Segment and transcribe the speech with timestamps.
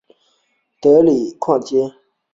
[0.03, 0.05] 的里
[1.27, 1.93] 雅斯特街。